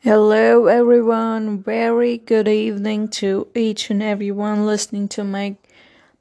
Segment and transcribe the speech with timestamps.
[0.00, 1.60] Hello, everyone.
[1.62, 5.56] Very good evening to each and everyone listening to my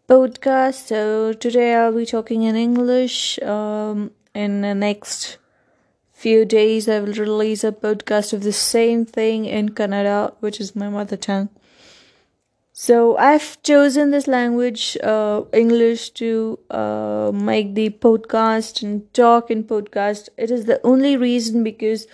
[0.09, 0.87] podcast.
[0.87, 3.39] So, today I'll be talking in English.
[3.43, 5.37] Um, in the next
[6.11, 10.75] few days, I will release a podcast of the same thing in Kannada, which is
[10.75, 11.49] my mother tongue.
[12.73, 19.63] So, I've chosen this language, uh, English, to uh, make the podcast and talk in
[19.63, 20.29] podcast.
[20.37, 22.07] It is the only reason because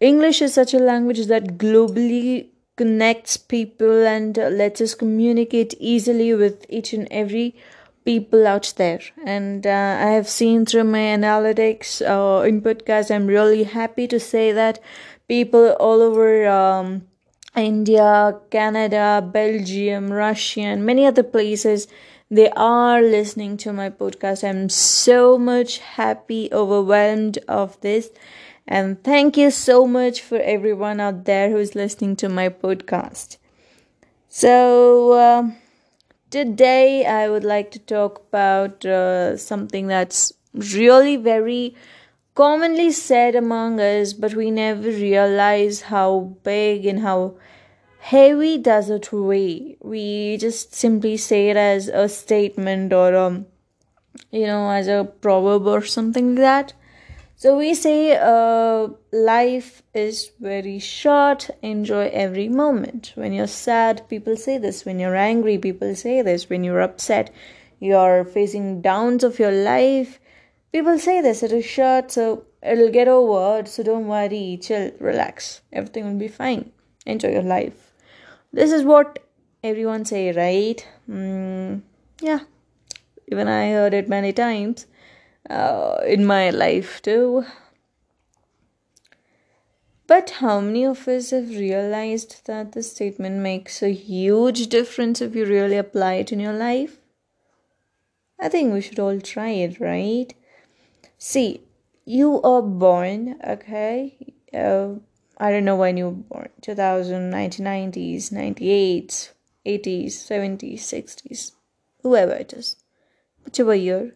[0.00, 6.64] English is such a language that globally connects people and lets us communicate easily with
[6.70, 7.54] each and every
[8.06, 9.00] people out there.
[9.26, 14.18] And uh, I have seen through my analytics uh, in podcast, I'm really happy to
[14.18, 14.80] say that
[15.28, 17.06] people all over um,
[17.54, 21.88] India, Canada, Belgium, Russia, and many other places
[22.30, 24.48] they are listening to my podcast.
[24.48, 28.10] I'm so much happy, overwhelmed of this
[28.70, 33.36] and thank you so much for everyone out there who's listening to my podcast.
[34.28, 35.50] So, uh,
[36.30, 41.74] today I would like to talk about uh, something that's really very
[42.36, 47.34] commonly said among us, but we never realize how big and how
[47.98, 49.76] heavy does it weigh.
[49.80, 53.46] We just simply say it as a statement or, um,
[54.30, 56.72] you know, as a proverb or something like that.
[57.40, 63.12] So we say uh, life is very short, enjoy every moment.
[63.14, 64.84] When you're sad, people say this.
[64.84, 66.50] When you're angry, people say this.
[66.50, 67.32] When you're upset,
[67.78, 70.20] you're facing downs of your life,
[70.70, 71.42] people say this.
[71.42, 73.64] It is short, so it'll get over.
[73.64, 75.62] So don't worry, chill, relax.
[75.72, 76.70] Everything will be fine.
[77.06, 77.94] Enjoy your life.
[78.52, 79.18] This is what
[79.64, 80.86] everyone say, right?
[81.08, 81.80] Mm,
[82.20, 82.40] yeah,
[83.28, 84.84] even I heard it many times
[85.50, 87.44] uh, in my life too.
[90.06, 95.34] But how many of us have realized that this statement makes a huge difference if
[95.34, 96.98] you really apply it in your life?
[98.38, 100.32] I think we should all try it, right?
[101.18, 101.62] See,
[102.04, 104.34] you are born, okay?
[104.52, 104.94] Uh,
[105.38, 109.30] I don't know when you were born 2000, 1990s, 98s,
[109.64, 111.52] 80s, 70s, 60s,
[112.02, 112.76] whoever it is,
[113.44, 114.14] whichever year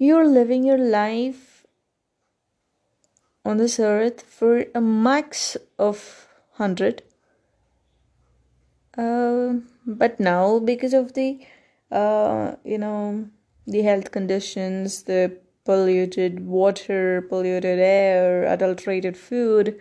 [0.00, 1.66] you're living your life
[3.44, 7.02] on this earth for a max of 100
[8.96, 9.52] uh,
[9.86, 11.46] but now because of the
[11.92, 13.28] uh, you know
[13.66, 19.78] the health conditions the polluted water polluted air adulterated food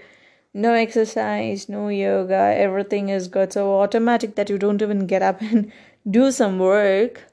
[0.54, 5.42] no exercise no yoga everything has got so automatic that you don't even get up
[5.42, 5.72] and
[6.12, 7.29] do some work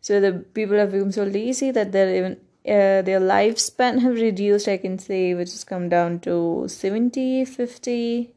[0.00, 2.32] so the people have become so lazy that they're even
[2.66, 8.34] uh, their lifespan have reduced i can say which has come down to 70 50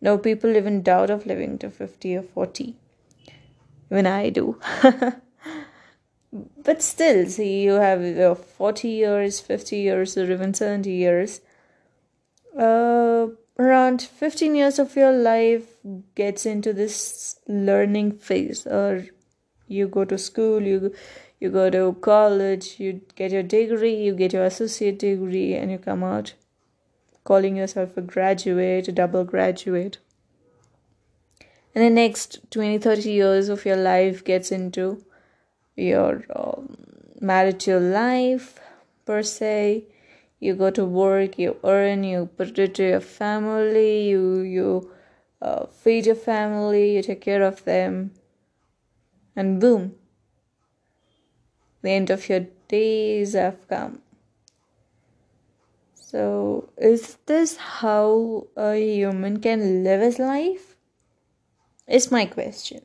[0.00, 2.76] no people live in doubt of living to 50 or 40
[3.88, 4.58] when i do.
[6.30, 11.40] But still see you have uh, 40 years 50 years or even 70 years.
[12.56, 15.64] Uh, around 15 years of your life
[16.14, 19.06] gets into this learning phase or
[19.68, 20.92] you go to school you
[21.40, 25.78] you go to college you get your degree you get your associate degree and you
[25.78, 26.34] come out
[27.28, 29.98] calling yourself a graduate a double graduate.
[31.74, 35.04] And the next 20 30 years of your life gets into
[35.76, 36.76] your um,
[37.20, 38.58] marital life
[39.04, 39.84] per se.
[40.40, 44.68] You go to work you earn you put it to your family you you
[45.42, 48.12] uh, feed your family you take care of them
[49.38, 49.94] and boom,
[51.82, 54.00] the end of your days have come.
[55.94, 60.74] So, is this how a human can live his life?
[61.86, 62.82] Is my question.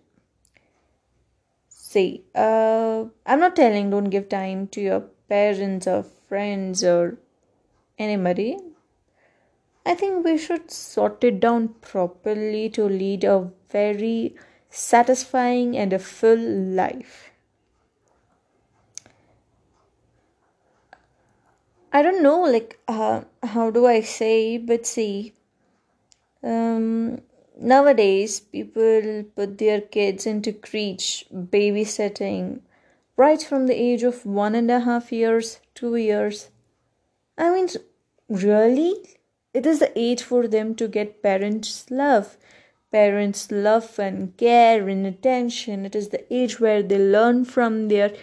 [1.69, 7.17] See, uh, I'm not telling don't give time to your parents or friends or
[7.97, 8.57] anybody.
[9.85, 14.35] I think we should sort it down properly to lead a very
[14.73, 17.29] satisfying and a full life.
[21.91, 25.33] I don't know, like, uh, how do I say, but see,
[26.43, 27.21] um,
[27.55, 32.61] nowadays people put their kids into creche babysitting
[33.15, 36.49] right from the age of one and a half years, two years.
[37.37, 37.67] I mean,
[38.27, 39.19] really?
[39.53, 42.37] It is the age for them to get parents' love
[42.93, 45.85] parents' love and care and attention.
[45.85, 48.13] It is the age where they learn from their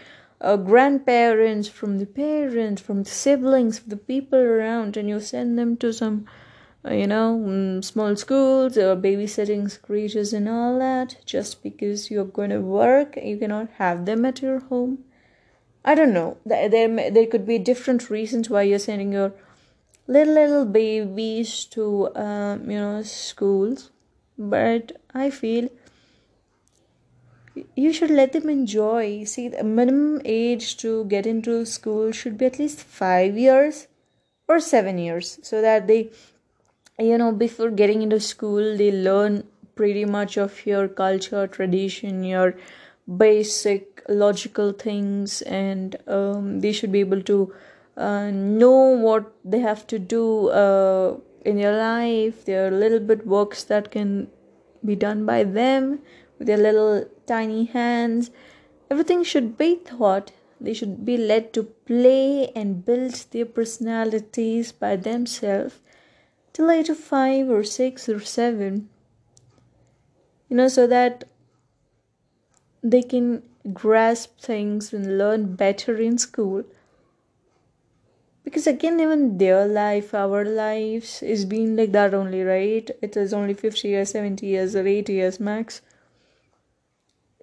[0.40, 5.58] uh, grandparents, from the parents, from the siblings, from the people around, and you send
[5.58, 6.24] them to some,
[6.86, 12.24] uh, you know, mm, small schools or babysitting creatures and all that, just because you're
[12.38, 15.04] going to work, you cannot have them at your home.
[15.84, 16.36] I don't know.
[16.46, 19.32] There, there, there could be different reasons why you're sending your
[20.06, 23.90] little little babies to, um, you know, schools,
[24.40, 25.68] but I feel
[27.76, 29.24] you should let them enjoy.
[29.24, 33.86] See, the minimum age to get into school should be at least five years
[34.48, 36.10] or seven years so that they,
[36.98, 39.44] you know, before getting into school, they learn
[39.74, 42.54] pretty much of your culture, tradition, your
[43.16, 47.52] basic logical things, and um, they should be able to
[47.96, 52.44] uh, know what they have to do uh, in your life.
[52.44, 54.28] There are little bit works that can
[54.84, 56.00] be done by them
[56.38, 58.30] with their little tiny hands.
[58.90, 60.32] Everything should be taught.
[60.60, 65.78] They should be led to play and build their personalities by themselves
[66.52, 68.88] till age of five or six or seven.
[70.48, 71.24] You know, so that
[72.82, 73.42] they can
[73.72, 76.64] grasp things and learn better in school.
[78.44, 82.90] Because again, even their life, our lives, is being like that only, right?
[83.02, 85.82] It is only 50 years, 70 years, or 80 years max.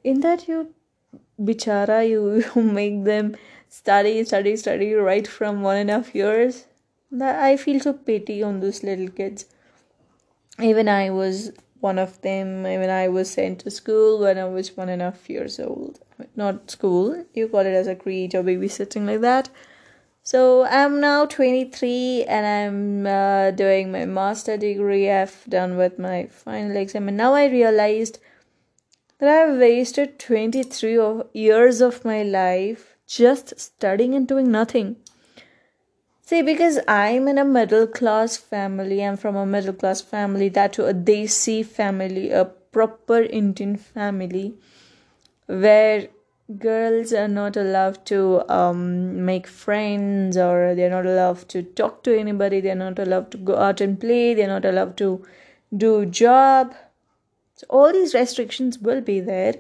[0.04, 0.74] In that you
[1.40, 3.36] bichara you, you make them
[3.70, 6.66] study study study right from one and a half years.
[7.12, 9.46] That i feel so pity on those little kids.
[10.60, 12.66] Even i was one of them.
[12.66, 16.00] Even i was sent to school when i was one and a half years old.
[16.36, 19.50] Not school you call it as a creed or babysitting like that
[20.31, 26.25] so i'm now 23 and i'm uh, doing my master degree i've done with my
[26.27, 28.19] final exam and now i realized
[29.19, 34.97] that I've wasted 23 of years of my life just studying and doing nothing.
[36.21, 40.74] See, because I'm in a middle class family, I'm from a middle class family, that
[40.74, 44.56] to a Desi family, a proper Indian family,
[45.45, 46.09] where
[46.56, 52.18] girls are not allowed to um, make friends or they're not allowed to talk to
[52.18, 55.26] anybody, they're not allowed to go out and play, they're not allowed to
[55.76, 56.74] do job.
[57.56, 59.56] So all these restrictions will be there.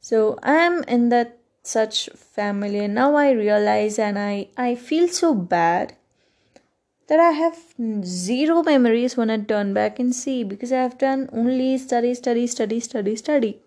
[0.00, 5.06] So i am in that such family and now i realize and i i feel
[5.08, 5.94] so bad
[7.08, 7.58] that i have
[8.02, 12.46] zero memories when i turn back and see because i have done only study study
[12.46, 13.60] study study study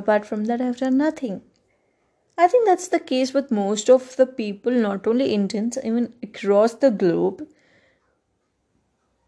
[0.00, 1.42] apart from that i have done nothing.
[2.40, 6.74] I think that's the case with most of the people not only indians even across
[6.74, 7.46] the globe.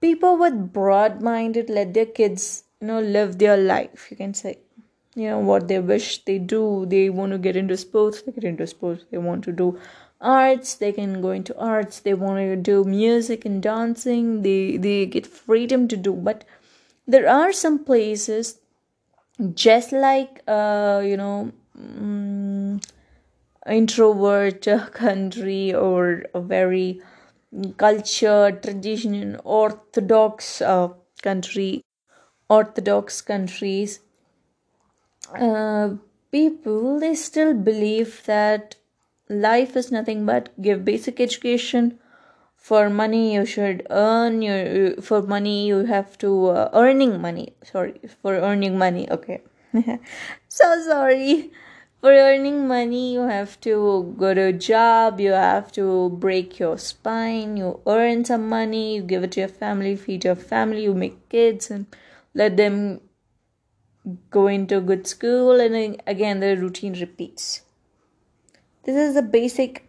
[0.00, 2.44] People with broad minded let their kids
[2.80, 4.06] you know live their life.
[4.10, 4.58] You can say
[5.16, 6.86] you know what they wish they do.
[6.94, 9.04] They want to get into sports they get into sports.
[9.10, 9.68] They want to do
[10.20, 12.00] arts they can go into arts.
[12.00, 14.42] They want to do music and dancing.
[14.42, 16.12] They they get freedom to do.
[16.30, 16.44] But
[17.06, 18.58] there are some places
[19.54, 22.80] just like uh you know um,
[23.68, 27.00] introvert country or a very
[27.78, 30.88] culture, tradition, orthodox uh,
[31.22, 31.82] country,
[32.50, 34.00] orthodox countries,
[35.34, 35.94] uh,
[36.30, 38.76] people they still believe that
[39.28, 41.98] life is nothing but give basic education.
[42.60, 45.00] For money, you should earn your.
[45.00, 47.54] For money, you have to uh, earning money.
[47.64, 49.10] Sorry, for earning money.
[49.10, 49.40] Okay,
[50.48, 51.50] so sorry
[52.00, 56.78] for earning money you have to go to a job you have to break your
[56.78, 60.94] spine you earn some money you give it to your family feed your family you
[60.94, 61.86] make kids and
[62.34, 63.00] let them
[64.30, 67.62] go into good school and again the routine repeats
[68.84, 69.84] this is the basic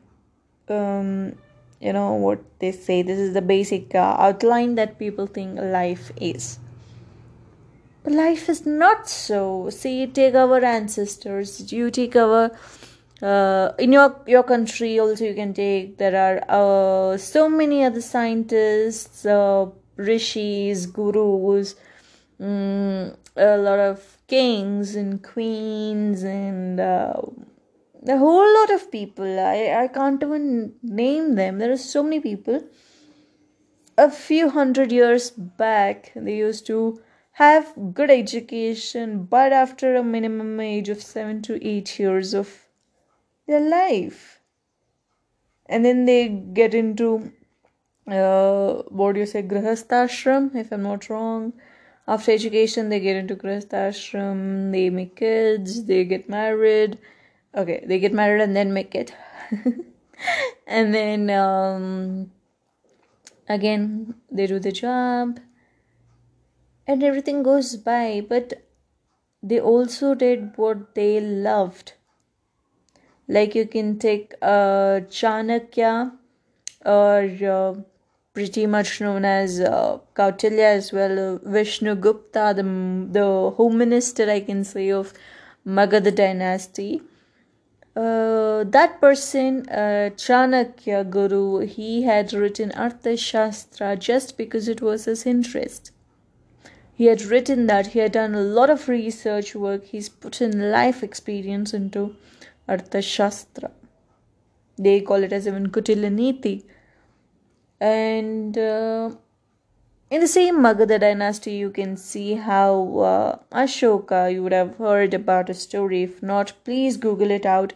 [0.67, 1.33] um,
[1.81, 6.11] you know what they say this is the basic uh, outline that people think life
[6.15, 6.59] is
[8.03, 9.69] but life is not so.
[9.69, 11.71] See, take our ancestors.
[11.71, 12.51] You take our
[13.21, 15.25] uh, in your your country also.
[15.25, 15.97] You can take.
[15.97, 21.75] There are uh, so many other scientists, uh, rishis, gurus,
[22.39, 27.21] um, a lot of kings and queens, and uh,
[28.07, 29.39] a whole lot of people.
[29.39, 31.59] I I can't even name them.
[31.59, 32.63] There are so many people.
[33.97, 37.01] A few hundred years back, they used to
[37.33, 42.67] have good education but after a minimum age of 7 to 8 years of
[43.47, 44.41] their life
[45.67, 47.31] and then they get into
[48.07, 51.53] uh, what do you say grihasthashram if i'm not wrong
[52.07, 56.97] after education they get into grihasthashram they make kids they get married
[57.55, 59.13] okay they get married and then make it
[60.67, 62.31] and then um,
[63.47, 65.39] again they do the job
[66.87, 68.53] and everything goes by but
[69.43, 71.93] they also did what they loved
[73.27, 76.11] like you can take uh, chanakya
[76.85, 77.81] or uh,
[78.33, 82.63] pretty much known as uh, Kautilya as well, uh, Vishnu Gupta, the,
[83.11, 85.13] the home minister, I can say, of
[85.65, 87.01] Magadha dynasty.
[87.95, 95.05] Uh, that person, uh, Chanakya Guru, he had written Artha Shastra just because it was
[95.05, 95.91] his interest.
[96.93, 100.71] He had written that, he had done a lot of research work, he's put in
[100.71, 102.15] life experience into
[102.67, 103.71] Artha Shastra.
[104.77, 106.63] They call it as even Kutilaniti
[107.81, 109.09] and uh,
[110.11, 115.13] in the same Magadha dynasty, you can see how uh, Ashoka, you would have heard
[115.13, 116.03] about a story.
[116.03, 117.73] If not, please Google it out.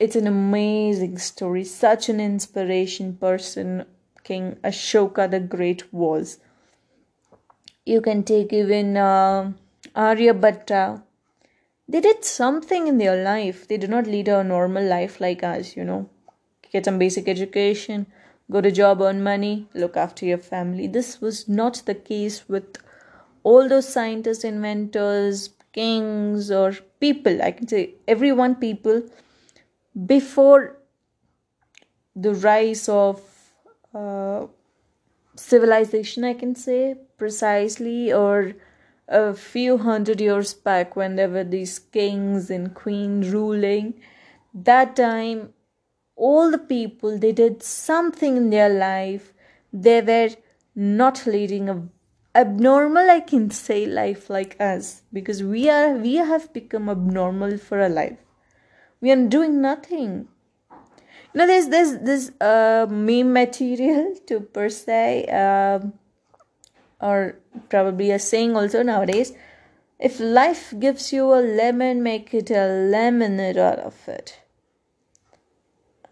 [0.00, 3.84] It's an amazing story, such an inspiration person
[4.24, 6.38] King Ashoka the Great was.
[7.84, 9.52] You can take even uh,
[9.94, 11.02] Aryabhatta.
[11.88, 13.68] They did something in their life.
[13.68, 16.08] They did not lead a normal life like us, you know.
[16.72, 18.06] Get some basic education,
[18.50, 20.86] go to job earn money look after your family.
[20.86, 22.78] This was not the case with
[23.42, 27.42] all those scientists inventors kings or people.
[27.42, 29.02] I can say everyone people
[30.06, 30.78] before
[32.14, 33.22] the rise of
[33.94, 34.46] uh,
[35.36, 38.52] civilization i can say precisely or
[39.08, 43.94] a few hundred years back when there were these kings and queens ruling
[44.52, 45.52] that time
[46.18, 49.32] all the people they did something in their life
[49.72, 50.30] they were
[50.74, 51.76] not leading a
[52.34, 57.80] abnormal i can say life like us because we are we have become abnormal for
[57.80, 58.18] a life.
[59.00, 60.28] We are doing nothing.
[60.70, 65.80] You know there's there's this uh, meme material to per se uh,
[67.00, 69.32] or probably a saying also nowadays.
[69.98, 74.38] If life gives you a lemon make it a lemonade out of it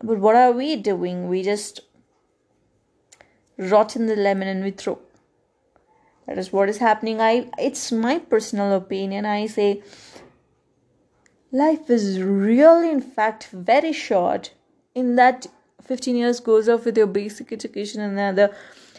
[0.02, 1.28] but what are we doing?
[1.28, 1.80] We just
[3.56, 4.98] rot in the lemon and we throw.
[6.26, 7.20] That is what is happening.
[7.20, 9.24] I it's my personal opinion.
[9.24, 9.82] I say
[11.52, 14.52] life is really in fact very short.
[14.94, 15.46] In that
[15.82, 18.54] 15 years goes off with your basic education and another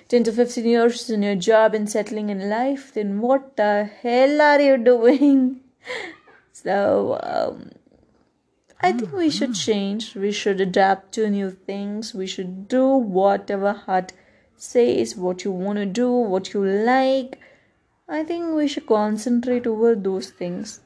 [0.08, 4.42] 10 to 15 years in your job and settling in life, then what the hell
[4.42, 5.60] are you doing?
[6.54, 7.72] so um,
[8.82, 10.16] I think we should change.
[10.16, 12.14] We should adapt to new things.
[12.14, 14.14] We should do whatever heart
[14.56, 17.40] says, what you want to do, what you like.
[18.10, 20.80] I think we should concentrate over those things.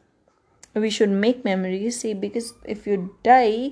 [0.74, 2.00] We should make memories.
[2.02, 3.72] See, because if you die,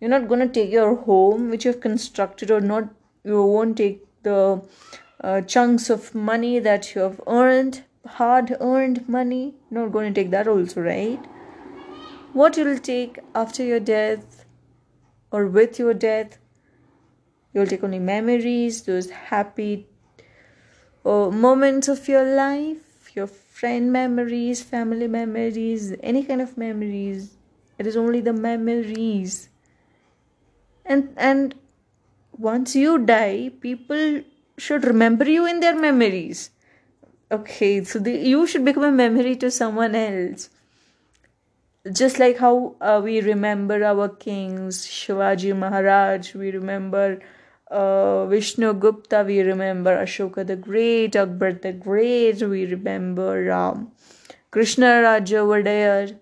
[0.00, 2.88] you're not gonna take your home, which you've constructed, or not.
[3.24, 4.62] You won't take the
[5.20, 9.54] uh, chunks of money that you have earned, hard earned money.
[9.70, 11.20] You're Not gonna take that also, right?
[12.36, 14.44] What you'll take after your death
[15.30, 16.36] or with your death.
[17.54, 19.86] You'll take only memories, those happy
[21.06, 27.38] uh, moments of your life, your friend memories, family memories, any kind of memories.
[27.78, 29.48] It is only the memories.
[30.84, 31.54] And and
[32.36, 34.20] once you die, people
[34.58, 36.50] should remember you in their memories.
[37.32, 40.50] Okay, so the, you should become a memory to someone else
[41.92, 47.20] just like how uh, we remember our kings shivaji maharaj we remember
[47.70, 53.92] uh, vishnu gupta we remember ashoka the great akbar the great we remember um,
[54.50, 56.16] krishna raja Wadiyar.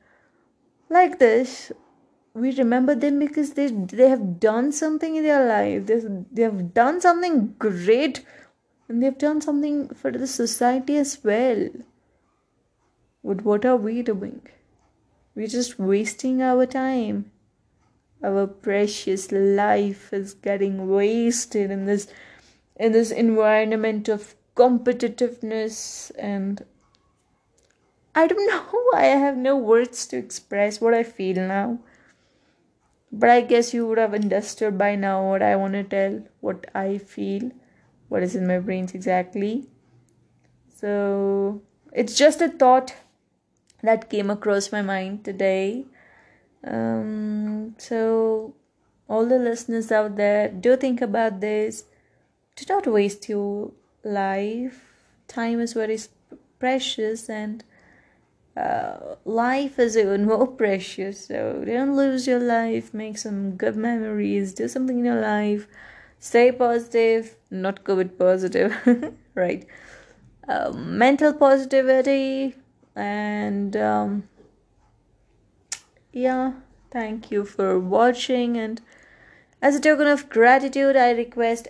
[0.91, 1.73] like this
[2.35, 5.87] we remember them because they they have done something in their life.
[5.87, 6.01] They,
[6.33, 8.25] they have done something great
[8.89, 11.69] and they've done something for the society as well.
[13.23, 14.41] But what are we doing
[15.35, 17.31] we're just wasting our time.
[18.23, 22.07] Our precious life is getting wasted in this
[22.77, 26.65] in this environment of competitiveness and
[28.15, 28.83] I don't know.
[28.95, 31.79] I have no words to express what I feel now.
[33.13, 36.67] But I guess you would have understood by now what I want to tell, what
[36.75, 37.53] I feel,
[38.09, 39.69] what is in my brains exactly.
[40.77, 41.63] So
[41.93, 42.95] it's just a thought
[43.85, 45.85] that came across my mind today.
[46.67, 48.55] Um, so,
[49.09, 51.85] all the listeners out there, do think about this.
[52.57, 53.73] Do not waste your
[54.03, 54.83] life.
[55.29, 55.99] Time is very
[56.59, 57.63] precious, and
[58.57, 61.27] uh, life is even more precious.
[61.27, 62.95] So don't lose your life.
[62.95, 64.55] Make some good memories.
[64.55, 65.67] Do something in your life.
[66.19, 68.75] Stay positive, not COVID positive,
[69.35, 69.67] right?
[70.49, 72.55] Um, mental positivity
[72.97, 74.29] and um,
[76.13, 76.53] yeah,
[76.91, 78.57] thank you for watching.
[78.57, 78.81] And
[79.61, 81.69] as a token of gratitude, I request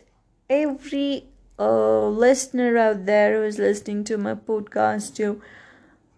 [0.51, 1.27] every
[1.59, 5.41] uh, listener out there who is listening to my podcast to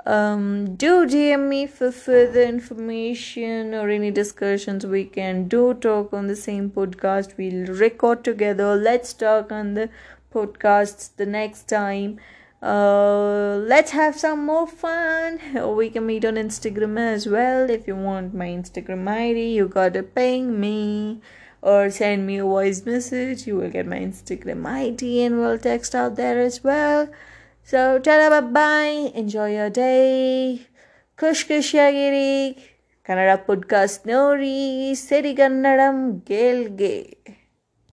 [0.06, 6.28] um, do DM me for further information or any discussions we can do talk on
[6.28, 7.36] the same podcast.
[7.36, 8.76] We'll record together.
[8.76, 9.90] Let's talk on the
[10.32, 12.20] podcasts the next time.
[12.62, 15.40] Uh, let's have some more fun.
[15.76, 17.68] We can meet on Instagram as well.
[17.70, 21.20] If you want my Instagram ID, you gotta ping me
[21.60, 23.46] or send me a voice message.
[23.46, 27.08] You will get my Instagram ID and we'll text out there as well.
[27.62, 29.12] So, tada bye bye.
[29.14, 30.66] Enjoy your day.
[31.16, 32.56] Kush Kushagiri.
[33.06, 34.96] Kannada podcast Nori.
[34.96, 37.45] Seri Kannadam Gelge.